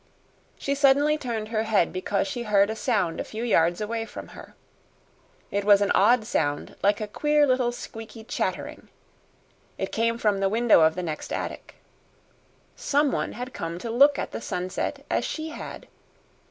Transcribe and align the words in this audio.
She 0.57 0.73
suddenly 0.73 1.15
turned 1.15 1.49
her 1.49 1.61
head 1.61 1.93
because 1.93 2.27
she 2.27 2.41
heard 2.41 2.71
a 2.71 2.75
sound 2.75 3.19
a 3.19 3.23
few 3.23 3.43
yards 3.43 3.79
away 3.81 4.07
from 4.07 4.29
her. 4.29 4.55
It 5.51 5.63
was 5.63 5.79
an 5.79 5.91
odd 5.91 6.25
sound 6.25 6.75
like 6.81 6.99
a 6.99 7.07
queer 7.07 7.45
little 7.45 7.71
squeaky 7.71 8.23
chattering. 8.23 8.87
It 9.77 9.91
came 9.91 10.17
from 10.17 10.39
the 10.39 10.49
window 10.49 10.81
of 10.81 10.95
the 10.95 11.03
next 11.03 11.31
attic. 11.31 11.75
Someone 12.75 13.33
had 13.33 13.53
come 13.53 13.77
to 13.77 13.91
look 13.91 14.17
at 14.17 14.31
the 14.31 14.41
sunset 14.41 15.05
as 15.11 15.23
she 15.23 15.49
had. 15.49 15.87